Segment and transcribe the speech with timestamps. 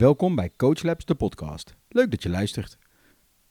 [0.00, 1.76] Welkom bij Coach Labs, de podcast.
[1.88, 2.78] Leuk dat je luistert.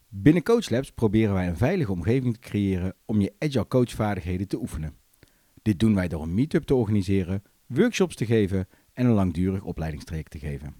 [0.08, 4.60] Binnen Coach Labs proberen wij een veilige omgeving te creëren om je agile coachvaardigheden te
[4.60, 4.96] oefenen.
[5.62, 10.32] Dit doen wij door een meetup te organiseren, workshops te geven en een langdurig opleidingstraject
[10.32, 10.76] te geven.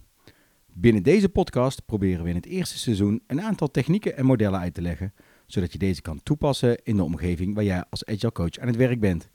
[0.66, 4.74] Binnen deze podcast proberen we in het eerste seizoen een aantal technieken en modellen uit
[4.74, 5.14] te leggen,
[5.46, 8.76] zodat je deze kan toepassen in de omgeving waar jij als agile coach aan het
[8.76, 9.30] werk bent.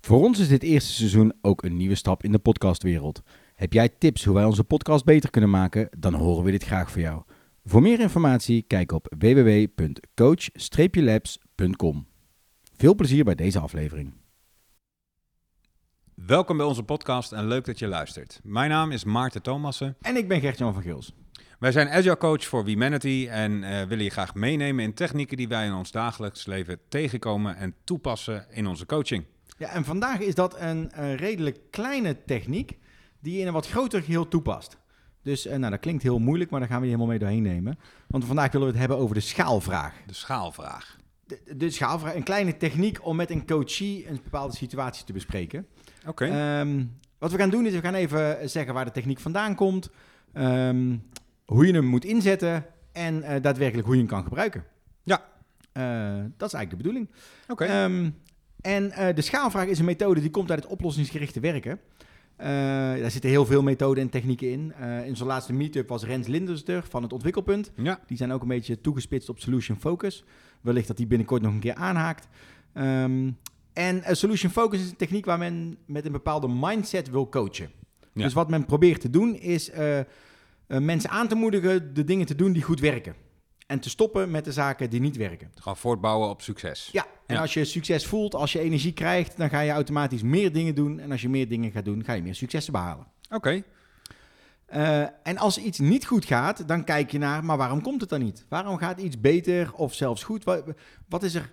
[0.00, 3.22] Voor ons is dit eerste seizoen ook een nieuwe stap in de podcastwereld.
[3.58, 5.88] Heb jij tips hoe wij onze podcast beter kunnen maken?
[5.98, 7.22] Dan horen we dit graag voor jou.
[7.64, 12.06] Voor meer informatie kijk op www.coach-labs.com.
[12.76, 14.12] Veel plezier bij deze aflevering.
[16.14, 18.40] Welkom bij onze podcast en leuk dat je luistert.
[18.42, 19.96] Mijn naam is Maarten Thomassen.
[20.00, 21.12] En ik ben Gert-Jan van Gils.
[21.58, 25.48] Wij zijn Agile Coach voor Humanity en eh, willen je graag meenemen in technieken die
[25.48, 29.24] wij in ons dagelijks leven tegenkomen en toepassen in onze coaching.
[29.56, 32.78] Ja, en vandaag is dat een, een redelijk kleine techniek
[33.20, 34.76] die je in een wat groter geheel toepast.
[35.22, 37.42] Dus uh, nou, dat klinkt heel moeilijk, maar daar gaan we je helemaal mee doorheen
[37.42, 37.78] nemen.
[38.06, 39.94] Want vandaag willen we het hebben over de schaalvraag.
[40.06, 40.96] De schaalvraag.
[41.26, 45.66] De, de schaalvraag, een kleine techniek om met een coachie een bepaalde situatie te bespreken.
[46.06, 46.24] Oké.
[46.24, 46.84] Ehm,
[47.18, 49.90] wat we gaan doen is, we gaan even zeggen waar de techniek vandaan komt,
[50.32, 50.96] ehm,
[51.44, 54.64] hoe je hem moet inzetten en uh, daadwerkelijk hoe je hem kan gebruiken.
[55.02, 55.24] Ja.
[55.72, 57.08] Uh, dat is eigenlijk de bedoeling.
[57.48, 57.82] Oké.
[57.82, 58.16] Um,
[58.60, 61.80] en uh, de schaalvraag is een methode die komt uit het oplossingsgerichte werken.
[62.40, 64.72] Uh, daar zitten heel veel methoden en technieken in.
[64.80, 67.72] Uh, in zijn laatste meetup was Rens Linders er van het Ontwikkelpunt.
[67.76, 68.00] Ja.
[68.06, 70.24] Die zijn ook een beetje toegespitst op Solution Focus.
[70.60, 72.28] Wellicht dat die binnenkort nog een keer aanhaakt.
[72.74, 73.38] Um,
[73.72, 77.70] en uh, Solution Focus is een techniek waar men met een bepaalde mindset wil coachen.
[78.12, 78.22] Ja.
[78.24, 79.70] Dus wat men probeert te doen is
[80.66, 83.14] mensen aan te moedigen de dingen te doen die goed werken.
[83.66, 85.50] En te stoppen met de zaken die niet werken.
[85.54, 86.88] Gewoon voortbouwen op succes.
[86.92, 87.40] Ja, en ja.
[87.40, 91.00] als je succes voelt, als je energie krijgt, dan ga je automatisch meer dingen doen.
[91.00, 93.06] En als je meer dingen gaat doen, ga je meer successen behalen.
[93.30, 93.36] Oké.
[93.36, 93.64] Okay.
[94.74, 98.10] Uh, en als iets niet goed gaat, dan kijk je naar, maar waarom komt het
[98.10, 98.44] dan niet?
[98.48, 100.44] Waarom gaat iets beter of zelfs goed?
[100.44, 100.64] Wat,
[101.08, 101.52] wat is er...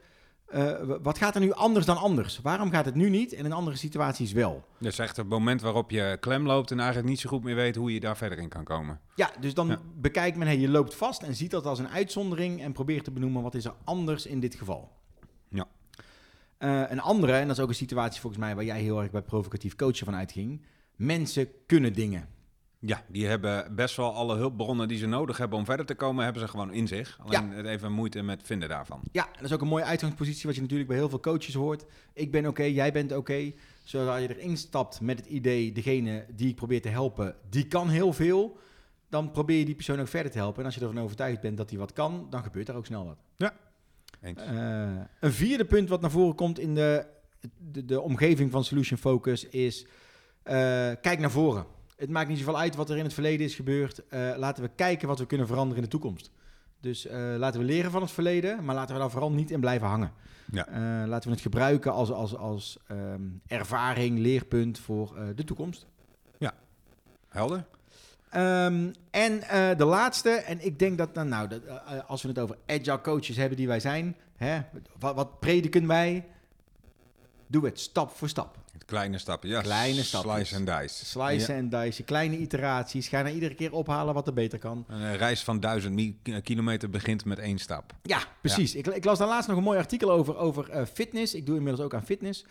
[0.53, 2.39] Uh, wat gaat er nu anders dan anders?
[2.41, 4.65] Waarom gaat het nu niet en in andere situaties wel?
[4.79, 7.55] Dat is echt het moment waarop je klem loopt en eigenlijk niet zo goed meer
[7.55, 8.99] weet hoe je daar verder in kan komen.
[9.15, 9.79] Ja, dus dan ja.
[9.95, 13.11] bekijkt men, hey, je loopt vast en ziet dat als een uitzondering en probeert te
[13.11, 14.91] benoemen wat is er anders in dit geval.
[16.59, 19.11] Uh, een andere, en dat is ook een situatie volgens mij waar jij heel erg
[19.11, 20.65] bij provocatief coachen van uitging.
[20.95, 22.27] Mensen kunnen dingen.
[22.79, 26.23] Ja, die hebben best wel alle hulpbronnen die ze nodig hebben om verder te komen,
[26.23, 27.19] hebben ze gewoon in zich.
[27.25, 27.63] Alleen ja.
[27.63, 29.01] even moeite met vinden daarvan.
[29.11, 31.85] Ja, dat is ook een mooie uitgangspositie wat je natuurlijk bij heel veel coaches hoort.
[32.13, 33.19] Ik ben oké, okay, jij bent oké.
[33.19, 33.55] Okay.
[33.83, 37.89] Zodra je erin stapt met het idee, degene die ik probeer te helpen, die kan
[37.89, 38.57] heel veel.
[39.09, 40.59] Dan probeer je die persoon ook verder te helpen.
[40.59, 43.05] En als je ervan overtuigd bent dat hij wat kan, dan gebeurt er ook snel
[43.05, 43.17] wat.
[43.35, 43.53] Ja.
[44.25, 47.05] Uh, een vierde punt wat naar voren komt in de,
[47.71, 49.91] de, de omgeving van Solution Focus is, uh,
[51.01, 51.65] kijk naar voren.
[51.97, 54.01] Het maakt niet zoveel uit wat er in het verleden is gebeurd.
[54.09, 56.31] Uh, laten we kijken wat we kunnen veranderen in de toekomst.
[56.79, 59.87] Dus laten we leren van het verleden, maar laten we daar vooral niet in blijven
[59.87, 60.11] hangen.
[60.51, 60.65] Ja.
[61.07, 65.85] Laten we het gebruiken als, als, als um, ervaring, leerpunt voor de toekomst.
[66.37, 66.53] Ja,
[67.27, 67.65] helder.
[68.37, 69.39] Um, en
[69.77, 71.61] de laatste, en ik denk dat, nou, nou dat,
[72.07, 74.61] als we het over agile coaches hebben die wij zijn, hè,
[74.99, 76.25] wat, wat prediken wij?
[77.47, 78.57] Doe het stap voor stap.
[78.85, 79.61] Kleine stappen, ja.
[79.61, 80.31] Kleine stappen.
[80.31, 81.05] Slice en dice.
[81.05, 81.81] Slice en ja.
[81.81, 83.07] dice, kleine iteraties.
[83.07, 84.85] Ga naar iedere keer ophalen wat er beter kan.
[84.87, 86.13] Een reis van duizend
[86.43, 87.93] kilometer begint met één stap.
[88.03, 88.71] Ja, precies.
[88.71, 88.79] Ja.
[88.79, 91.33] Ik, ik, las daar laatst nog een mooi artikel over, over uh, fitness.
[91.33, 92.45] Ik doe inmiddels ook aan fitness.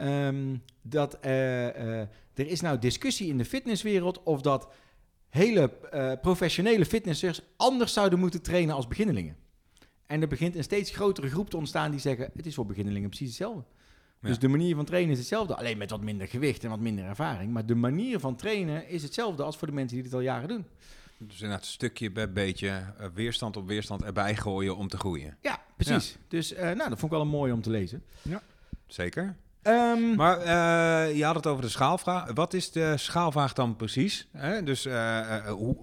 [0.00, 1.30] Um, dat uh,
[1.62, 2.00] uh,
[2.34, 4.68] er is nou discussie in de fitnesswereld of dat
[5.34, 5.70] hele
[6.22, 9.36] professionele fitnessers anders zouden moeten trainen als beginnelingen.
[10.06, 13.08] En er begint een steeds grotere groep te ontstaan die zeggen: het is voor beginnelingen
[13.08, 13.64] precies hetzelfde.
[14.20, 14.28] Ja.
[14.28, 17.04] Dus de manier van trainen is hetzelfde, alleen met wat minder gewicht en wat minder
[17.04, 17.52] ervaring.
[17.52, 20.48] Maar de manier van trainen is hetzelfde als voor de mensen die dit al jaren
[20.48, 20.66] doen.
[21.18, 25.36] Dus inderdaad een stukje bij beetje uh, weerstand op weerstand erbij gooien om te groeien.
[25.40, 26.10] Ja, precies.
[26.10, 26.18] Ja.
[26.28, 28.04] Dus uh, nou, dat vond ik wel een mooi om te lezen.
[28.22, 28.42] Ja,
[28.86, 29.36] zeker.
[29.66, 32.32] Um, maar uh, je had het over de schaalvraag.
[32.32, 34.28] Wat is de schaalvraag dan precies?
[34.32, 34.62] Hè?
[34.62, 34.84] Dus
[35.48, 35.76] hoe,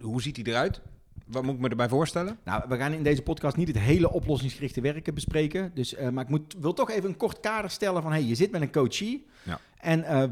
[0.00, 0.80] hoe ziet die eruit?
[1.26, 2.38] Wat moet ik me erbij voorstellen?
[2.44, 5.70] Nou, we gaan in deze podcast niet het hele oplossingsgerichte werken bespreken.
[5.74, 8.12] Dus, uh, maar ik moet, wil toch even een kort kader stellen van...
[8.12, 9.26] hey, je zit met een coachie.
[9.42, 9.60] Ja.
[9.76, 10.24] En uh,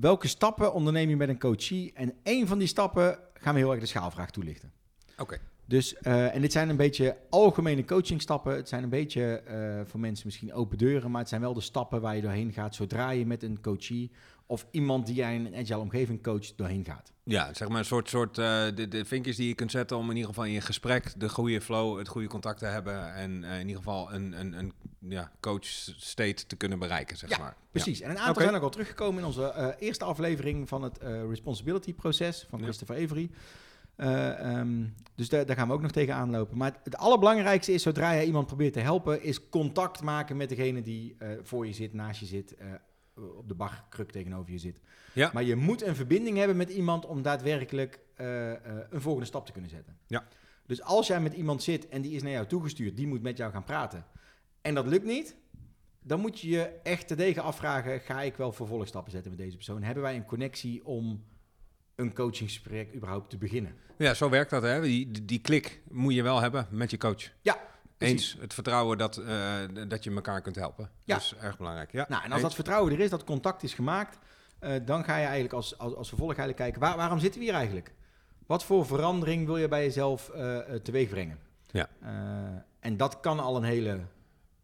[0.00, 1.92] welke stappen onderneem je met een coachie?
[1.94, 4.72] En één van die stappen gaan we heel erg de schaalvraag toelichten.
[5.12, 5.22] Oké.
[5.22, 5.38] Okay.
[5.66, 8.56] Dus, uh, en dit zijn een beetje algemene coachingstappen.
[8.56, 9.42] Het zijn een beetje
[9.86, 11.10] voor mensen misschien open deuren...
[11.10, 12.74] maar het zijn wel de stappen waar je doorheen gaat...
[12.74, 14.10] zodra je met een coachie
[14.46, 17.12] of iemand die jij in een agile omgeving coacht doorheen gaat.
[17.22, 20.10] Ja, zeg maar een soort, soort uh, de, de vinkjes die je kunt zetten om
[20.10, 23.42] in ieder geval in je gesprek de goede flow, het goede contact te hebben en
[23.42, 25.64] uh, in ieder geval een, een, een ja, coach
[25.96, 27.56] state te kunnen bereiken, zeg Ja, maar.
[27.70, 28.00] Precies.
[28.00, 31.28] En een aantal zijn ook al teruggekomen in onze eh, eerste aflevering van het eh,
[31.28, 32.64] Responsibility proces van Ja.
[32.64, 33.30] Christopher Avery.
[33.96, 36.56] Eh, ehm, dus daar, daar gaan we ook nog tegenaan lopen.
[36.56, 40.48] Maar het, het allerbelangrijkste is, zodra je iemand probeert te helpen, is contact maken met
[40.48, 42.66] degene die eh, voor je zit, naast je zit, eh,
[43.14, 44.80] op de barkruk tegenover je zit.
[45.12, 45.30] Ja.
[45.32, 49.70] Maar je moet een verbinding hebben met iemand om daadwerkelijk een volgende stap te kunnen
[49.70, 49.96] zetten.
[50.06, 50.24] Ja.
[50.66, 53.36] Dus als jij met iemand zit en die is naar jou toegestuurd, die moet met
[53.36, 54.06] jou gaan praten.
[54.60, 55.36] En dat lukt niet,
[56.02, 59.56] dan moet je je echt te degen afvragen: ga ik wel vervolgstappen zetten met deze
[59.56, 59.82] persoon?
[59.82, 61.24] Hebben wij een connectie om
[61.96, 63.74] een coachingsgesprek überhaupt te beginnen?
[63.98, 64.62] Ja, zo werkt dat.
[64.62, 64.80] Hè?
[64.80, 67.30] Die, die- klik moet je wel hebben met je coach.
[67.40, 67.58] Ja,
[67.96, 68.32] precies.
[68.32, 69.58] Eens het vertrouwen dat, eh,
[69.88, 70.90] dat je elkaar kunt helpen.
[71.04, 71.14] Ja.
[71.14, 71.92] Dat is erg belangrijk.
[71.92, 72.06] Ja.
[72.08, 72.42] Nou, en als Eens.
[72.42, 74.18] dat vertrouwen er is, dat contact is gemaakt,
[74.58, 77.46] eh, dan ga je eigenlijk als, als, als vervolg eigenlijk kijken: waar, waarom zitten we
[77.46, 77.92] hier eigenlijk?
[78.46, 81.38] Wat voor verandering wil je bij jezelf eh, teweeg brengen?
[81.70, 81.88] Ja.
[82.80, 84.00] En dat kan al een hele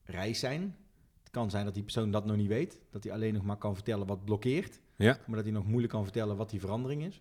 [0.04, 0.76] reis zijn.
[1.22, 3.56] Het kan zijn dat die persoon dat nog niet weet, dat hij alleen nog maar
[3.56, 4.80] kan vertellen wat blokkeert.
[5.04, 5.18] Ja.
[5.26, 7.20] maar dat hij nog moeilijk kan vertellen wat die verandering is.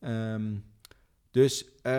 [0.00, 0.54] Ehm,
[1.30, 1.92] dus eh,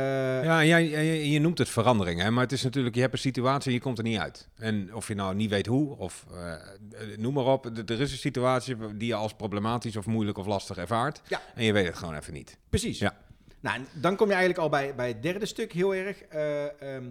[0.43, 2.31] Ja, en jij, je, je noemt het verandering, hè?
[2.31, 4.47] maar het is natuurlijk, je hebt een situatie en je komt er niet uit.
[4.55, 6.59] En of je nou niet weet hoe, of eh, eh,
[7.17, 10.77] noem maar op, er is een situatie die je als problematisch of moeilijk of lastig
[10.77, 11.21] ervaart.
[11.27, 11.41] Ja.
[11.55, 12.57] En je weet het gewoon even niet.
[12.69, 12.99] precies.
[12.99, 13.17] Ja.
[13.59, 16.21] Nou, dan kom je eigenlijk al bij, bij het derde stuk heel erg.
[16.21, 17.09] eh, ehm,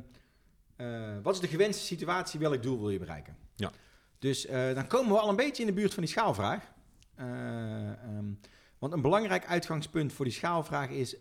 [0.77, 0.87] eh,
[1.23, 2.41] wat is de gewenste situatie?
[2.41, 3.37] Welk doel wil je bereiken?
[3.55, 3.71] Ja.
[4.19, 6.73] Dus dan komen we al een beetje in de buurt van die schaalvraag.
[7.14, 8.32] Eh, ehm,
[8.78, 11.16] want een belangrijk uitgangspunt voor die schaalvraag is: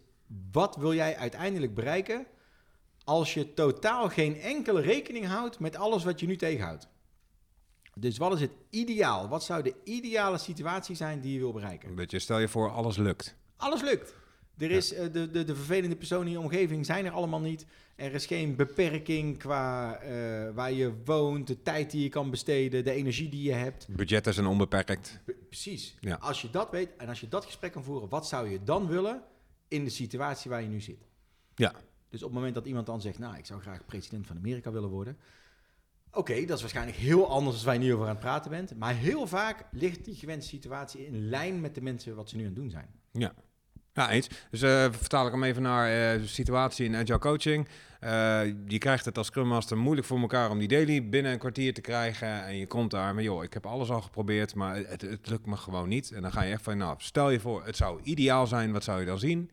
[0.52, 2.26] wat wil jij uiteindelijk bereiken
[3.04, 6.88] als je totaal geen enkele rekening houdt met alles wat je nu tegenhoudt?
[7.96, 9.28] Dus wat is het ideaal?
[9.28, 11.90] Wat zou de ideale situatie zijn die je wil bereiken?
[11.90, 13.36] Een beetje, stel je voor, alles lukt.
[13.58, 14.16] Alles lukt.
[14.58, 17.66] Er is, eh, de, de, de vervelende personen in je omgeving zijn er allemaal niet.
[17.96, 22.84] Er is geen beperking qua eh, waar je woont, de tijd die je kan besteden,
[22.84, 23.88] de energie die je hebt.
[23.90, 25.20] Budgetten zijn onbeperkt.
[25.26, 25.98] P- precies.
[26.00, 26.16] Ja.
[26.16, 28.88] Als je dat weet en als je dat gesprek kan voeren, wat zou je dan
[28.88, 29.22] willen
[29.68, 31.08] in de situatie waar je nu zit?
[31.56, 31.72] Ja.
[32.10, 34.72] Dus op het moment dat iemand dan zegt, nou, ik zou graag president van Amerika
[34.72, 35.18] willen worden.
[36.12, 38.76] Oké, dat is waarschijnlijk heel anders dan wij nu over aan het praten bent.
[38.78, 42.42] Maar heel vaak ligt die gewenste situatie in lijn met de mensen wat ze nu
[42.42, 42.90] aan het doen zijn.
[43.12, 43.34] Ja.
[43.94, 44.30] Ja, eens.
[44.50, 45.88] Dus eh, vertaal ik hem even naar
[46.20, 47.68] de situatie in agile coaching.
[48.00, 51.38] Eh, je krijgt het als Scrum Master moeilijk voor elkaar om die daily binnen een
[51.38, 52.46] kwartier te krijgen.
[52.46, 55.46] En je komt daar, maar joh, ik heb alles al geprobeerd, maar het, het lukt
[55.46, 56.12] me gewoon niet.
[56.12, 58.84] En dan ga je echt van, nou, stel je voor, het zou ideaal zijn, wat
[58.84, 59.52] zou je dan zien?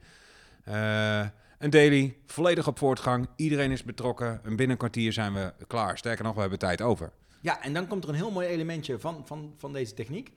[1.59, 4.31] Een daily, volledig op voortgang, iedereen is betrokken.
[4.45, 5.99] En binnen een kwartier zijn we klaar.
[5.99, 7.13] Sterker nog, we hebben tijd over.
[7.41, 10.33] Ja, en dan komt er een heel mooi elementje van, van, van deze techniek.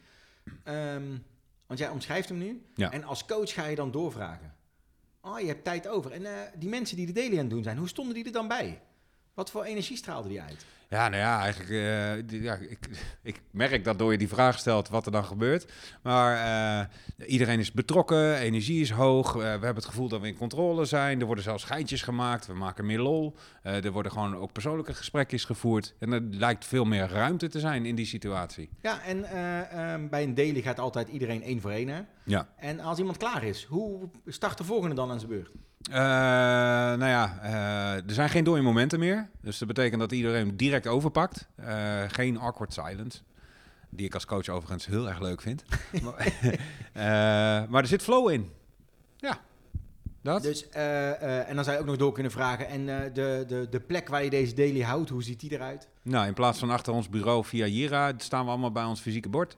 [0.64, 1.04] Ehm,
[1.68, 2.66] want jij omschrijft hem nu.
[2.76, 2.92] Ja.
[2.92, 4.56] En als coach ga je dan doorvragen.
[5.22, 6.12] Oh, je hebt tijd over.
[6.12, 8.32] En eh, die mensen die de daily aan het doen zijn, hoe stonden die er
[8.32, 8.82] dan bij?
[9.34, 10.66] Wat voor energie straalde die uit?
[10.90, 12.80] Ja, nou ja, eigenlijk, die- ja, ik,
[13.24, 15.72] ik merk dat door je die vraag stelt wat er dan gebeurt.
[16.04, 16.36] Maar
[17.20, 20.38] eh, iedereen is betrokken, energie is hoog, eh, we hebben het gevoel dat we in
[20.38, 21.20] controle zijn.
[21.20, 23.36] Er worden zelfs geintjes gemaakt, we maken meer lol.
[23.62, 25.94] Er worden gewoon ook persoonlijke gesprekjes gevoerd.
[26.00, 28.70] En er lijkt veel meer ruimte te zijn in die situatie.
[28.82, 31.88] Ja, en eh, ehm, bij een daily gaat altijd iedereen één voor één.
[31.88, 32.02] Hè?
[32.26, 32.48] Ja.
[32.58, 35.50] En als iemand klaar is, hoe start de volgende dan aan zijn beurt?
[35.92, 35.98] Eh,
[37.00, 39.30] nou ja, eh, er zijn geen dode momenten meer.
[39.42, 41.48] Dus dat betekent dat iedereen direct overpakt.
[41.56, 43.20] Eh, geen awkward silence.
[43.90, 45.64] Die ik als coach overigens heel erg leuk vind.
[46.04, 46.34] maar,
[47.70, 48.52] maar er zit flow in.
[49.18, 49.40] Ja,
[50.22, 50.42] dat.
[50.42, 52.68] Dus, en dan zou je ook nog door kunnen vragen.
[52.68, 55.88] En de, de, de plek waar je deze daily houdt, hoe ziet die eruit?
[56.02, 59.30] Nou, in plaats van achter ons bureau via Jira, staan we allemaal bij ons fysieke
[59.30, 59.58] bord.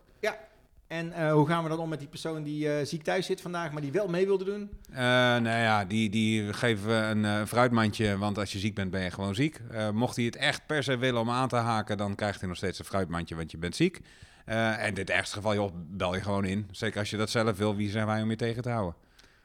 [0.95, 3.41] En eh, hoe gaan we dan om met die persoon die eh, ziek thuis zit
[3.41, 4.69] vandaag, maar die wel mee wilde doen?
[4.89, 9.03] Eh, nou ja, die, die geven we een fruitmandje, want als je ziek bent, ben
[9.03, 9.61] je gewoon ziek.
[9.93, 12.57] Mocht hij het echt per se willen om aan te haken, dan krijgt hij nog
[12.57, 13.99] steeds een fruitmandje, want je bent ziek.
[14.45, 16.67] En in het ergste geval, joh, bel je gewoon in.
[16.71, 18.95] Zeker als je dat zelf wil, wie zijn wij om je tegen te houden?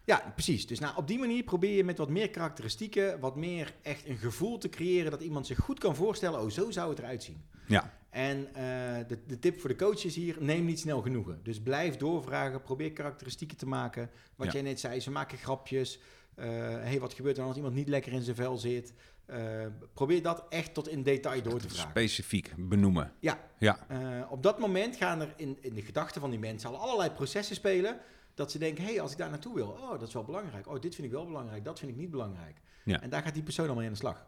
[0.04, 0.66] Ja, precies.
[0.66, 4.18] Dus nou, op die manier probeer je met wat meer karakteristieken, wat meer echt een
[4.18, 7.42] gevoel te creëren dat iemand zich goed kan voorstellen, oh, zo zou het eruit zien.
[7.66, 7.92] Ja.
[8.10, 8.62] En eh,
[9.08, 11.40] de, de tip voor de coaches hier, neem niet snel genoegen.
[11.42, 14.10] Dus blijf doorvragen, probeer karakteristieken te maken.
[14.36, 14.52] Wat Ja.
[14.52, 16.00] jij net zei, ze maken grapjes.
[16.34, 16.46] Eh
[16.82, 18.92] hey, wat gebeurt er als iemand niet lekker in zijn vel zit?
[19.26, 21.90] Eh, probeer dat echt tot in detail door te vragen.
[21.90, 23.12] Specifiek benoemen.
[23.20, 23.38] Ja.
[23.58, 23.86] Ja.
[24.30, 27.56] Op dat moment gaan er in, in de gedachten van die mensen al allerlei processen
[27.56, 27.98] spelen.
[28.34, 30.66] Dat ze denken, hé, hey, als ik daar naartoe wil, oh, dat is wel belangrijk.
[30.68, 32.56] Oh, dit vind ik wel belangrijk, dat vind ik niet belangrijk.
[32.84, 33.00] Ja.
[33.00, 34.26] En daar gaat die persoon allemaal aan de slag.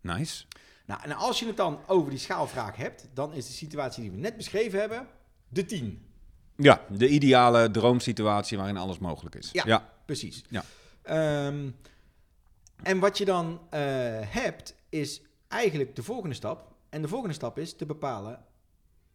[0.00, 0.44] Nice.
[0.86, 4.10] Nou, en als je het dan over die schaalvraag hebt, dan is de situatie die
[4.10, 5.06] we net beschreven hebben,
[5.48, 6.06] de 10.
[6.56, 9.50] Ja, de ideale droomsituatie waarin alles mogelijk is.
[9.52, 9.62] Ja.
[9.66, 9.92] ja.
[10.04, 10.44] Precies.
[10.48, 10.64] Ja.
[11.02, 11.70] Ehm,
[12.82, 13.80] en wat je dan eh,
[14.20, 16.74] hebt, is eigenlijk de volgende stap.
[16.88, 18.44] En de volgende stap is te bepalen,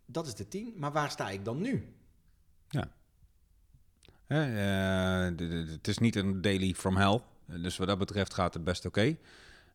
[0.06, 1.96] dat is de 10, maar waar sta ik dan nu?
[4.32, 4.44] Hè,
[5.25, 7.20] eh, het is niet een daily from hell.
[7.46, 9.18] Dus wat dat betreft gaat het best oké.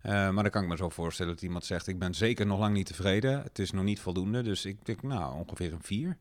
[0.07, 2.59] Eh, maar dan kan ik me zo voorstellen dat iemand zegt: Ik ben zeker nog
[2.59, 3.43] lang niet tevreden.
[3.43, 4.43] Het is nog niet voldoende.
[4.43, 6.17] Dus ik denk, nou, ongeveer een 4.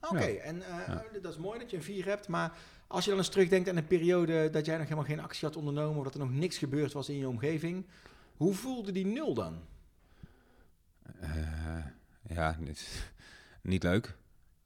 [0.00, 2.52] Oké, en eh, dat is mooi dat je een 4 hebt, maar
[2.86, 5.56] als je dan eens terugdenkt aan een periode dat jij nog helemaal geen actie had
[5.56, 7.86] ondernomen, of dat er nog niks gebeurd was in je omgeving,
[8.36, 9.58] hoe voelde die 0 dan?
[11.20, 11.84] Eh,
[12.28, 13.12] ja, niet,
[13.62, 14.16] niet leuk.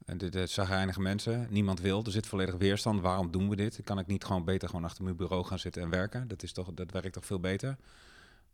[0.04, 1.46] En dit dit zagrijnige mensen.
[1.50, 2.04] Niemand wil.
[2.04, 3.00] Er zit volledig weerstand.
[3.00, 3.80] Waarom doen we dit?
[3.84, 6.28] Kan ik niet gewoon beter gewoon achter mijn bureau gaan zitten en werken?
[6.28, 7.76] Dat, is toch, dat werkt toch veel beter?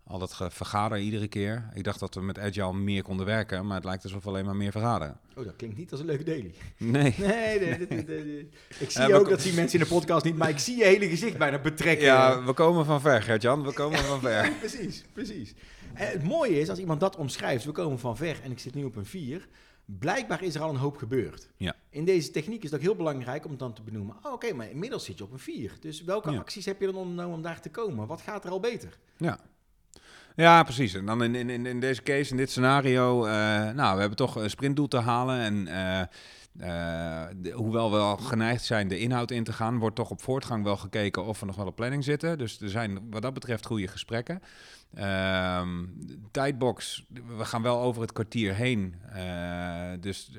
[0.04, 1.68] Al dat vergaderen iedere keer.
[1.74, 4.44] Ik dacht dat we met Agile meer konden werken, maar het lijkt alsof we alleen
[4.44, 5.20] maar meer vergaderen.
[5.36, 6.54] Oh, dat klinkt niet als een leuke daily.
[6.78, 7.14] Nee.
[7.18, 10.58] Nee, nee, ik zie Eh, ook, dat zien mensen in de podcast niet, maar ik
[10.58, 12.04] zie je hele gezicht bijna betrekken.
[12.06, 13.62] Ja, we komen van ver, Gert-Jan.
[13.62, 14.52] We komen van ver.
[14.60, 15.54] precies, precies.
[15.94, 18.74] En het mooie is, als iemand dat omschrijft, we komen van ver en ik zit
[18.74, 19.48] nu op een 4,
[19.84, 21.48] blijkbaar is er al een hoop gebeurd.
[21.56, 21.74] Ja.
[21.90, 24.70] In deze techniek is het ook heel belangrijk om dan te benoemen, oh, oké, maar
[24.70, 25.72] inmiddels zit je op een 4.
[25.80, 26.38] Dus welke Ja.
[26.38, 28.06] acties heb je dan ondernomen om daar te komen?
[28.06, 28.98] Wat gaat er al beter?
[29.16, 29.38] Ja.
[30.36, 30.94] Ja, precies.
[30.94, 33.32] En dan in, in, in- deze case, in dit scenario, eh,
[33.70, 35.40] nou, we hebben toch een sprintdoel te halen.
[35.40, 36.00] En eh,
[37.22, 40.64] eh, hoewel we al geneigd zijn de inhoud in te gaan, wordt toch op voortgang
[40.64, 42.38] wel gekeken of we nog wel op planning zitten.
[42.38, 44.42] Dus er zijn wat dat betreft goede gesprekken.
[44.94, 45.68] Ehm,
[46.30, 47.06] tijdbox,
[47.36, 48.94] we gaan wel over het kwartier heen.
[50.00, 50.30] Dus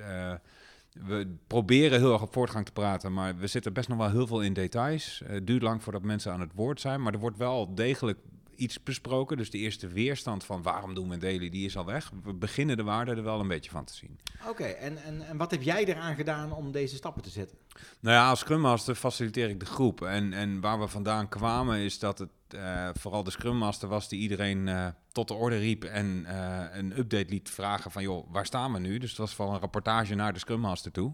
[1.05, 4.27] we proberen heel erg op voortgang te praten, maar we zitten best nog wel heel
[4.27, 5.21] veel in details.
[5.25, 8.17] Het duurt lang voordat mensen aan het woord zijn, maar er wordt wel degelijk
[8.61, 9.37] iets besproken.
[9.37, 12.11] Dus de eerste weerstand van waarom doen we daily, die is al weg.
[12.23, 14.19] We beginnen de waarde er wel een beetje van te zien.
[14.47, 17.57] Oké, en, en, en wat heb jij eraan gedaan om deze stappen te zetten?
[17.99, 20.01] Nou ja, als Scrum Master faciliteer ik de groep.
[20.01, 24.09] En, en waar we vandaan kwamen is dat het eh, vooral de Scrum Master was
[24.09, 28.31] die iedereen eh, tot de orde riep en eh, een update liet vragen van joh,
[28.31, 28.97] waar staan we nu?
[28.97, 31.13] Dus het was van een rapportage naar de Scrum Master toe.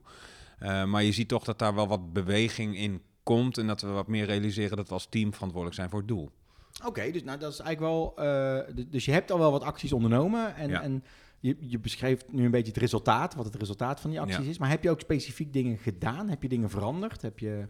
[0.59, 4.07] Maar je ziet toch dat daar wel wat beweging in komt en dat we wat
[4.07, 6.31] meer realiseren dat we als team verantwoordelijk zijn voor het doel.
[6.85, 8.15] Oké, dus nou, dat is eigenlijk wel.
[8.17, 10.55] eh, dus je hebt al wel wat acties ondernomen.
[10.55, 10.81] En, Ja.
[10.81, 11.03] en
[11.39, 14.49] je, je beschreef nu een beetje het resultaat, wat het resultaat van die acties Ja.
[14.49, 14.57] is.
[14.57, 16.29] Maar heb je ook specifiek dingen gedaan?
[16.29, 17.21] Heb je dingen veranderd?
[17.21, 17.67] Heb je.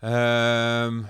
[0.00, 1.02] Ehm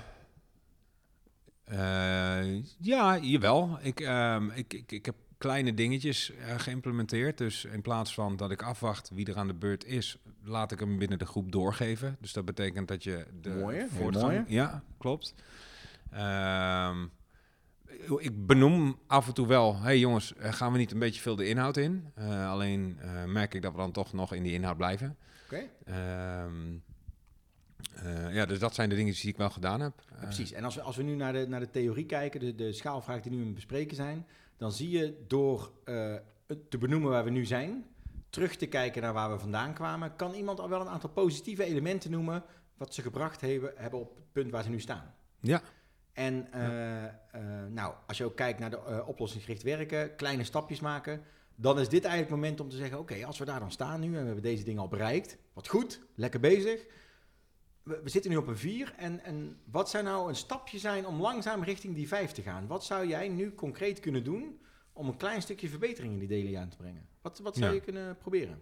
[1.63, 3.77] eh, ja, jawel.
[3.81, 7.37] Ik, ehm, ik, ik, ik heb kleine dingetjes eh, geïmplementeerd.
[7.37, 10.79] Dus in plaats van dat ik afwacht wie er aan de beurt is, laat ik
[10.79, 12.17] hem binnen de groep doorgeven.
[12.21, 14.33] Dus dat betekent dat je de Mooi, voortgang...
[14.33, 15.33] mooi, Ja, klopt.
[16.11, 17.05] Ehm,
[18.17, 21.35] ik benoem af en toe wel, hey jongens, eh, gaan we niet een beetje veel
[21.35, 22.11] de inhoud in?
[22.15, 25.17] Eh, alleen eh, merk ik dat we dan toch nog in die inhoud blijven.
[25.45, 25.63] Oké.
[25.85, 26.77] Ehm,
[27.95, 29.93] eh, ja, dus dat zijn de dingen die ik wel gedaan heb.
[30.19, 30.51] Precies.
[30.51, 33.21] En als we, als we nu naar de, naar de theorie kijken, de, de schaalvragen
[33.21, 34.25] die nu in bespreken zijn,
[34.57, 35.71] dan zie je door
[36.47, 37.85] het te benoemen waar we nu zijn,
[38.29, 41.63] terug te kijken naar waar we vandaan kwamen, kan iemand al wel een aantal positieve
[41.63, 42.43] elementen noemen
[42.77, 45.13] wat ze gebracht hebben, hebben op het punt waar ze nu staan.
[45.39, 45.61] Ja,
[46.17, 47.11] En eh, eh,
[47.69, 51.21] nou, als je ook kijkt naar de eh, oplossingsgericht werken, kleine stapjes maken,
[51.55, 53.99] dan is dit eigenlijk het moment om te zeggen: oké, als we daar dan staan
[53.99, 56.85] nu en we hebben deze dingen al bereikt, wat goed, lekker bezig.
[57.83, 61.05] We, we zitten nu op een 4 en, en wat zou nou een stapje zijn
[61.07, 62.67] om langzaam richting die 5 te gaan?
[62.67, 64.59] Wat zou jij nu concreet kunnen doen
[64.93, 67.07] om een klein stukje verbetering in die daily aan te brengen?
[67.21, 67.75] Wat, wat zou Ja.
[67.75, 68.61] je kunnen proberen?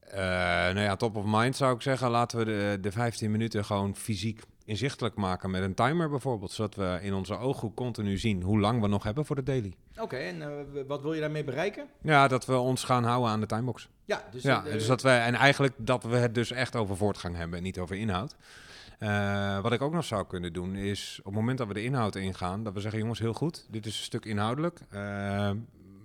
[0.00, 0.16] Eh,
[0.74, 2.10] nou ja, top of mind zou ik zeggen.
[2.10, 6.52] Laten we de, de 15 minuten gewoon fysiek inzichtelijk maken met een timer bijvoorbeeld.
[6.52, 9.74] Zodat we in onze ooghoek continu zien hoe lang we nog hebben voor de daily.
[9.98, 10.48] Oké, en eh,
[10.86, 11.86] wat wil je daarmee bereiken?
[12.02, 13.88] Ja, dat we ons gaan houden aan de timebox.
[14.04, 16.96] Ja, dus, ja, eh, dus dat we, en eigenlijk dat we het dus echt over
[16.96, 18.36] voortgang hebben en niet over inhoud.
[18.98, 21.84] Eh, wat ik ook nog zou kunnen doen is op het moment dat we de
[21.84, 24.80] inhoud ingaan, dat we zeggen jongens heel goed, dit is een stuk inhoudelijk.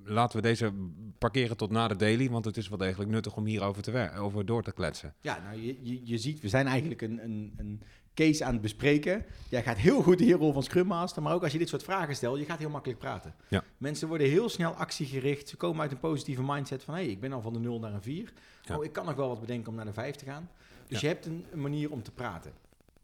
[0.04, 0.74] Laten we deze
[1.18, 4.46] parkeren tot na de daily, want het is wel degelijk nuttig om hierover te over
[4.46, 5.13] door te kletsen.
[5.22, 7.82] Ja, nou, je, je, je ziet, we zijn eigenlijk een, een, een
[8.13, 9.25] case aan het bespreken.
[9.50, 11.84] Jij gaat heel goed je rol van Scrum Master, maar ook als je dit soort
[11.84, 13.36] vragen stelt, je gaat heel makkelijk praten.
[13.48, 13.63] Ja.
[13.78, 15.50] Mensen worden heel snel actiegericht.
[15.50, 17.80] Ze komen uit een positieve mindset van, hé, hey, ik ben al van de 0
[17.80, 18.34] naar een 4.
[18.63, 18.78] Ja.
[18.78, 20.50] Oh, ik kan nog wel wat bedenken om naar de 5 te gaan.
[20.88, 21.08] Dus Ja.
[21.08, 22.51] je hebt een, een manier om te praten.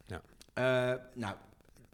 [0.06, 0.22] Ja.
[0.54, 1.36] Eh, nou,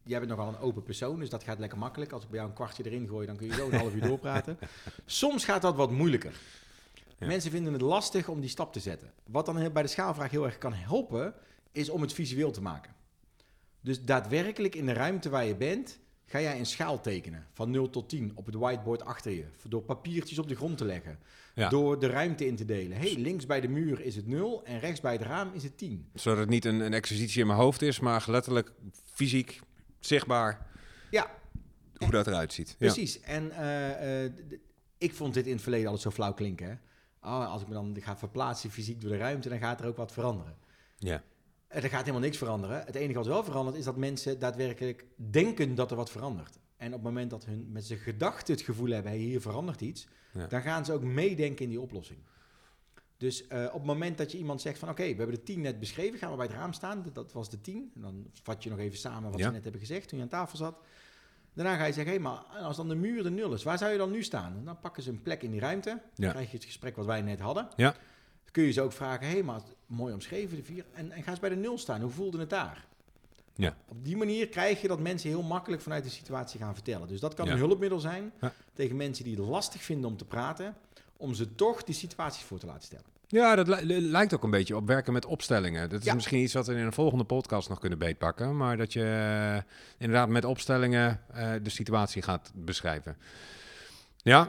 [0.03, 2.11] jij bent nogal een open persoon, dus dat gaat lekker makkelijk.
[2.11, 4.01] Als ik bij jou een kwartje erin gooi, dan kun je zo een half uur
[4.07, 4.57] doorpraten.
[5.05, 6.33] Soms gaat dat wat moeilijker.
[7.17, 7.27] Ja.
[7.27, 9.11] Mensen vinden het lastig om die stap te zetten.
[9.25, 11.33] Wat dan bij de schaalvraag heel erg kan helpen,
[11.71, 12.93] is om het visueel te maken.
[13.81, 17.47] Dus daadwerkelijk in de ruimte waar je bent, ga jij een schaal tekenen.
[17.53, 19.45] Van 0 tot 10 op het whiteboard achter je.
[19.67, 21.19] Door papiertjes op de grond te leggen.
[21.55, 21.69] Ja.
[21.69, 22.97] Door de ruimte in te delen.
[22.97, 25.77] hey, links bij de muur is het 0 en rechts bij het raam is het
[25.77, 26.09] 10.
[26.13, 28.71] Zodat het niet een, een exercitie in mijn hoofd is, maar letterlijk
[29.13, 29.59] fysiek,
[29.99, 30.67] zichtbaar,
[31.09, 31.31] Ja,
[31.97, 32.69] hoe dat eruit ziet.
[32.69, 32.75] Ja.
[32.77, 33.19] Precies.
[33.19, 34.31] En eh, eh,
[34.97, 36.67] ik vond dit in het verleden altijd zo flauw klinken.
[36.67, 36.73] Hè?
[37.29, 39.97] Oh, als ik me dan ga verplaatsen fysiek door de ruimte, dan gaat er ook
[39.97, 40.57] wat veranderen.
[40.97, 41.23] Ja.
[41.71, 42.83] Er gaat helemaal niks veranderen.
[42.85, 46.59] Het enige wat wel verandert is dat mensen daadwerkelijk denken dat er wat verandert.
[46.77, 49.81] En op het moment dat hun met zijn gedachten het gevoel hebben, hey, hier verandert
[49.81, 50.47] iets, Ja.
[50.47, 52.19] dan gaan ze ook meedenken in die oplossing.
[53.17, 55.61] Dus eh, op het moment dat je iemand zegt van oké, we hebben de 10
[55.61, 57.91] net beschreven, gaan we bij het raam staan, dat- was de 10.
[57.95, 59.45] En dan vat je nog even samen wat Ja.
[59.45, 60.75] ze net hebben gezegd toen je aan tafel zat.
[61.53, 63.91] Daarna ga je zeggen, hé, maar als dan de muur de nul is, waar zou
[63.91, 64.57] je dan nu staan?
[64.57, 66.31] En dan pakken ze een plek in die ruimte, dan Ja.
[66.31, 67.67] krijg je het gesprek wat wij net hadden.
[67.75, 67.95] Ja.
[68.51, 70.85] Kun je ze ook vragen, hé, maar mooi omschreven, de vier.
[70.93, 72.85] En, en ga eens bij de nul staan, hoe voelde het daar?
[73.55, 73.75] Ja.
[73.87, 77.07] Op die manier krijg je dat mensen heel makkelijk vanuit de situatie gaan vertellen.
[77.07, 77.51] Dus dat kan Ja.
[77.51, 78.53] een hulpmiddel zijn Ja.
[78.73, 80.75] tegen mensen die het lastig vinden om te praten,
[81.17, 83.05] om ze toch die situaties voor te laten stellen.
[83.27, 85.89] Ja, dat li- li- lijkt ook een beetje op werken met opstellingen.
[85.89, 86.13] Dat is Ja.
[86.13, 88.57] misschien iets wat we in een volgende podcast nog kunnen beetpakken.
[88.57, 93.17] Maar dat je eh, inderdaad met opstellingen eh, de situatie gaat beschrijven.
[94.17, 94.47] Ja.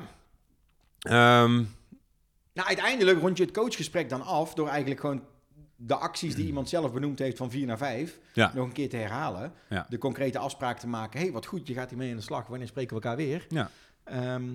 [0.98, 1.64] Ehm,
[2.52, 5.24] Nou, uiteindelijk rond je het coachgesprek dan af door eigenlijk gewoon
[5.76, 8.52] de acties die iemand zelf benoemd heeft van 4 naar 5 ja.
[8.54, 9.52] nog een keer te herhalen.
[9.68, 9.86] Ja.
[9.88, 11.20] De concrete afspraak te maken.
[11.20, 12.46] hey, wat goed, je gaat hiermee aan de slag.
[12.46, 13.46] Wanneer spreken we elkaar weer?
[13.48, 13.70] Ja.
[14.04, 14.54] Ehm,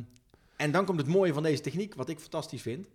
[0.55, 2.87] en dan komt het mooie van deze techniek, wat ik fantastisch vind.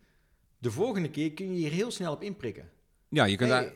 [0.59, 2.71] De volgende keer kun je hier heel snel op inprikken.
[3.09, 3.61] Ja, je kunt Hey.
[3.63, 3.73] daar.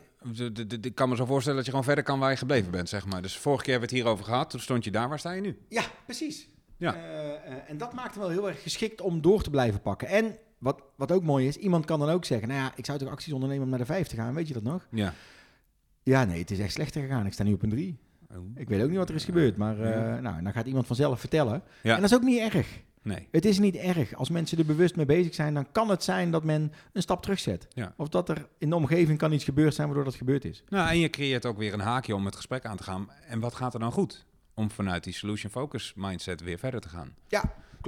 [0.81, 3.07] Ik kan me zo voorstellen dat je gewoon verder kan waar je gebleven bent, zeg
[3.07, 3.23] maar.
[3.23, 4.51] Dus vorige keer hebben we het hierover gehad.
[4.51, 5.09] Toen stond je daar.
[5.09, 5.59] Waar sta je nu?
[5.69, 6.49] Ja, precies.
[6.77, 6.95] Ja.
[6.95, 10.09] Eh, eh, en dat maakt hem wel heel erg geschikt om door te blijven pakken.
[10.09, 12.49] En wat, wat ook mooi is, iemand kan dan ook zeggen...
[12.49, 14.55] nou ja, ik zou toch acties ondernemen om naar de 5 te gaan, weet je
[14.55, 14.87] dat nog?
[14.91, 15.15] Ja.
[16.03, 17.27] Ja, nee, het is echt slechter gegaan.
[17.27, 17.99] Ik sta nu op een 3.
[18.55, 20.21] Ik weet ook niet wat er is gebeurd, maar eh, Ja.
[20.21, 21.63] nou, dan gaat iemand vanzelf vertellen.
[21.83, 21.95] Ja.
[21.95, 22.81] En dat is ook niet erg.
[23.03, 23.29] Nee.
[23.31, 24.15] Het is niet erg.
[24.15, 27.23] Als mensen er bewust mee bezig zijn, dan kan het zijn dat men een stap
[27.23, 27.67] terugzet.
[27.71, 27.95] Ja.
[27.97, 30.65] Of dat er in de omgeving kan iets gebeurd zijn waardoor dat gebeurd is.
[30.69, 33.11] Nou, en je creëert ook weer een haakje om het gesprek aan te gaan.
[33.29, 34.25] En wat gaat er dan goed?
[34.55, 37.15] Om vanuit die solution focus mindset weer verder te gaan.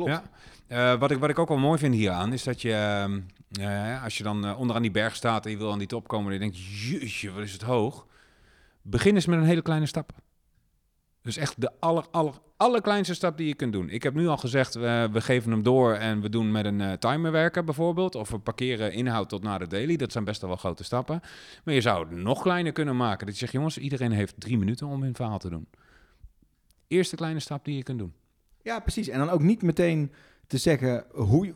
[0.06, 0.22] Ja.
[0.68, 3.20] Eh, wat, ik, wat ik ook wel mooi vind hieraan is dat je, ehm,
[3.60, 6.08] eh, als je dan eh, onderaan die berg staat en je wil aan die top
[6.08, 8.06] komen en je denkt, jeetje, wat is het hoog.
[8.82, 10.12] Begin eens met een hele kleine stap.
[11.22, 13.90] Dus echt de aller, aller, allerkleinste stap die je kunt doen.
[13.90, 17.32] Ik heb nu al gezegd, we, geven hem door en we doen met een timer
[17.32, 18.14] werken bijvoorbeeld.
[18.14, 19.96] Of we parkeren inhoud tot na de daily.
[19.96, 21.20] Dat zijn best wel grote stappen.
[21.64, 23.26] Maar je zou het nog kleiner kunnen maken.
[23.26, 25.68] Dat je zegt, jongens, iedereen heeft drie minuten om hun verhaal te doen.
[26.88, 28.12] Eerste kleine stap die je kunt doen.
[28.62, 29.08] Ja, precies.
[29.08, 30.12] En dan ook niet meteen
[30.46, 31.54] te zeggen hoe je,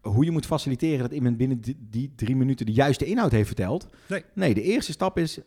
[0.00, 3.46] hoe je moet faciliteren dat iemand binnen die, die drie minuten de juiste inhoud heeft
[3.46, 3.86] verteld.
[4.08, 4.24] Nee.
[4.34, 5.38] Nee, de eerste stap is,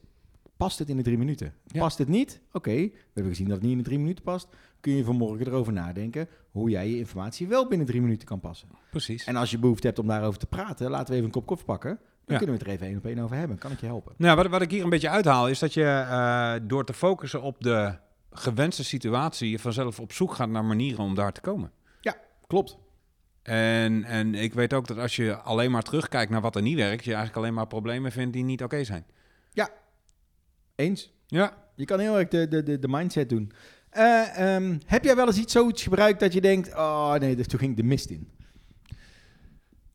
[0.58, 1.54] past het in de drie minuten?
[1.68, 1.80] Ja.
[1.80, 2.42] Past het niet?
[2.52, 4.48] Oké, we hebben gezien dat het niet in de drie minuten past.
[4.80, 8.68] Kun je vanmorgen erover nadenken hoe jij je informatie wel binnen drie minuten kan passen.
[8.89, 9.24] Precies.
[9.24, 11.66] En als je behoefte hebt om daarover te praten, laten we even een kop koffie
[11.66, 11.89] pakken.
[12.26, 12.38] Dan Ja.
[12.38, 13.58] kunnen we het er even één op één over hebben.
[13.58, 14.13] Kan ik je helpen?
[14.18, 17.42] Nou, wat, wat ik hier een beetje uithaal is dat je eh, door te focussen
[17.42, 17.94] op de
[18.34, 21.72] gewenste situatie je vanzelf op zoek gaat naar manieren om daar te komen.
[22.48, 22.78] Klopt.
[23.41, 26.76] En, en ik weet ook dat als je alleen maar terugkijkt naar wat er niet
[26.76, 29.06] werkt, je eigenlijk alleen maar problemen vindt die niet oké zijn.
[30.76, 31.13] Eens.
[31.28, 31.58] Ja.
[31.76, 33.52] Je kan heel erg de, de, de, de mindset doen.
[33.89, 37.48] Eh, ehm, heb jij wel eens iets zoiets gebruikt dat je denkt, oh nee, dus
[37.48, 38.32] toen ging ik de mist in?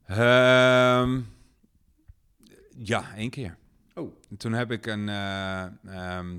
[0.06, 1.20] Ehm,
[2.76, 3.56] ja, één keer.
[3.94, 4.12] Oh.
[4.36, 6.38] Toen heb ik een, eh, ehm,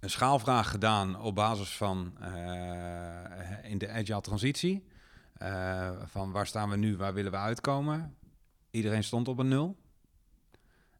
[0.00, 4.84] een schaalvraag gedaan op basis van eh, in de agile transitie.
[5.36, 8.14] Eh, van waar staan we nu, waar willen we uitkomen?
[8.70, 9.76] Iedereen stond op een nul.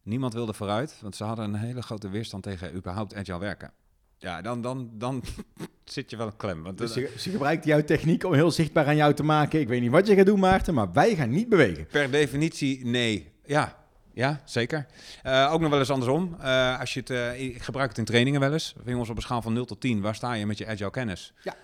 [0.03, 3.71] Niemand wilde vooruit, want ze hadden een hele grote weerstand tegen überhaupt agile werken.
[4.17, 5.23] Ja, dan, dan, dan
[5.85, 6.63] zit je wel een klem.
[6.63, 9.59] Want Dus eh, ze, ze gebruikt jouw techniek om heel zichtbaar aan jou te maken.
[9.59, 11.87] Ik weet niet wat je gaat doen, Maarten, maar wij gaan niet bewegen.
[11.87, 13.31] Per definitie nee.
[13.45, 13.80] Ja,
[14.13, 14.85] ja zeker.
[15.23, 16.35] Eh, ook nog wel eens andersom.
[16.39, 18.75] Eh, als je het, eh, ik gebruik het in trainingen wel eens.
[18.85, 21.33] Jongens, op een schaal van 0 tot 10, waar sta je met je agile kennis?
[21.43, 21.55] Ja.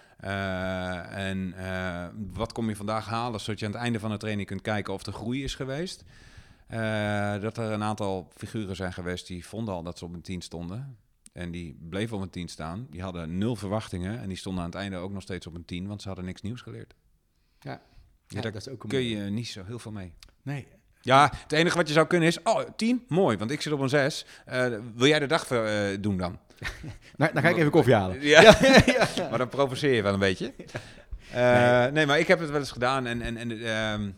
[1.10, 1.56] En
[2.34, 4.94] wat kom je vandaag halen, zodat je aan het einde van de training kunt kijken
[4.94, 6.04] of er groei is geweest.
[7.42, 10.42] Dat er een aantal figuren zijn geweest die vonden al dat ze op een 10
[10.42, 10.98] stonden.
[11.34, 12.88] En die bleven op een 10 staan.
[12.90, 14.20] Die hadden nul verwachtingen.
[14.20, 16.26] En die stonden aan het einde ook nog steeds op een 10, want ze hadden
[16.26, 16.96] niks nieuws geleerd.
[17.60, 17.82] Ja,
[18.28, 20.14] Ja, daar dat is ook een kun je niet zo heel veel mee.
[20.42, 20.68] Nee.
[21.08, 23.80] Ja, het enige wat je zou kunnen is, oh, 10, mooi, want ik zit op
[23.80, 24.26] een 6.
[24.96, 25.62] wil jij de dag eh,
[26.00, 26.40] doen dan?
[27.18, 28.22] Nou, dan ga ik even koffie halen.
[28.28, 28.58] Ja,
[29.30, 30.54] maar dan provoceer je wel een beetje.
[31.32, 32.06] Eh, nee.
[32.06, 34.10] maar ik heb het wel eens gedaan en, en, en ehm,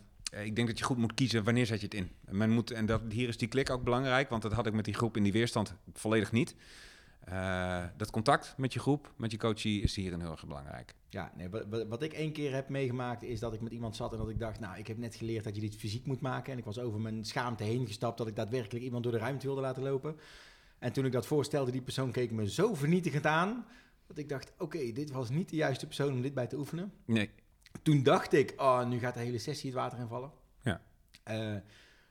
[0.44, 2.10] ik denk dat je goed moet kiezen wanneer zet je het in.
[2.28, 4.84] Men moet, en dat, hier is die klik ook belangrijk, want dat had ik met
[4.84, 6.54] die groep in die weerstand volledig niet.
[7.30, 10.94] Eh, dat contact met je groep, met je coachie, is hierin heel erg belangrijk.
[11.08, 11.48] Ja, nee,
[11.88, 14.38] wat, ik één keer heb meegemaakt is dat ik met iemand zat en dat ik
[14.38, 16.52] dacht, nou, ik heb net geleerd dat je dit fysiek moet maken.
[16.52, 19.46] En ik was over mijn schaamte heen gestapt dat ik daadwerkelijk iemand door de ruimte
[19.46, 20.16] wilde laten lopen.
[20.78, 23.66] En toen ik dat voorstelde, die persoon keek me zo vernietigend aan,
[24.06, 26.92] dat ik dacht, oké, dit was niet de juiste persoon om dit bij te oefenen.
[27.04, 27.30] Nee,
[27.82, 30.30] Toen dacht ik, oh, nu gaat de hele sessie het water invallen.
[30.62, 30.80] Ja.
[31.22, 31.56] Eh,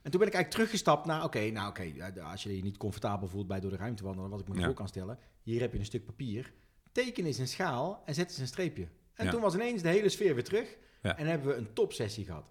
[0.01, 3.27] en toen ben ik eigenlijk teruggestapt naar, oké, nou oké, als je je niet comfortabel
[3.27, 4.65] voelt bij door de ruimte wandelen, wat ik me Ja.
[4.65, 5.19] voor kan stellen.
[5.43, 6.53] Hier heb je een stuk papier.
[6.91, 8.87] Teken eens een schaal en zet eens een streepje.
[9.13, 9.31] En Ja.
[9.31, 10.77] toen was ineens de hele sfeer weer terug.
[11.01, 11.17] Ja.
[11.17, 12.45] En hebben we een topsessie gehad.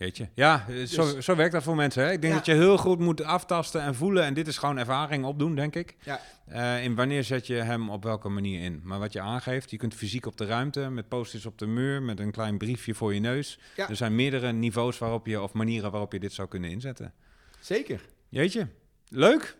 [0.00, 0.28] Jeetje.
[0.34, 2.02] Ja, eh, zo, Dus- zo werkt dat voor mensen.
[2.04, 2.12] Hè?
[2.12, 2.38] Ik denk Ja.
[2.38, 4.24] dat je heel goed moet aftasten en voelen.
[4.24, 5.96] En dit is gewoon ervaring opdoen, denk ik.
[6.02, 6.20] Ja.
[6.46, 8.80] Eh, in wanneer zet je hem op welke manier in?
[8.84, 12.02] Maar wat je aangeeft, je kunt fysiek op de ruimte, met posters op de muur,
[12.02, 13.58] met een klein briefje voor je neus.
[13.76, 13.88] Ja.
[13.88, 17.12] Er zijn meerdere niveaus waarop je, of manieren waarop je dit zou kunnen inzetten.
[17.60, 18.00] Zeker.
[18.28, 18.66] Jeetje.
[19.08, 19.56] Leuk.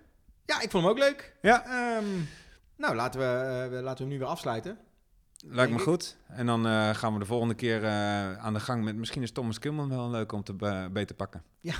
[0.46, 1.34] Ja, ik vond hem ook leuk.
[1.42, 1.64] Ja.
[1.64, 2.04] Ehm,
[2.76, 4.78] nou, laten we, eh, we- laten we hem nu weer afsluiten.
[5.46, 5.82] Lijkt me ik.
[5.84, 6.16] goed.
[6.28, 8.96] En dan eh, gaan we de volgende keer eh, aan de gang met...
[8.96, 11.42] Misschien is Thomas Kilman wel leuk om te be- beter pakken.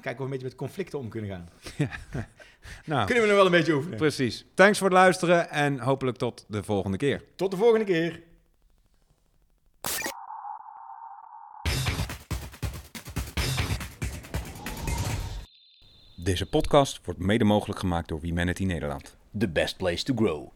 [0.00, 1.48] Kijken of we een beetje met conflicten om kunnen gaan.
[2.84, 3.98] Nou, Kunnen we nog wel een beetje oefenen.
[3.98, 4.44] precies.
[4.54, 7.22] Thanks voor het luisteren en hopelijk tot de volgende keer.
[7.36, 8.22] Tot de volgende keer.
[16.16, 19.16] Deze podcast wordt mede mogelijk gemaakt door Humanity Nederland.
[19.38, 20.48] The best place to grow.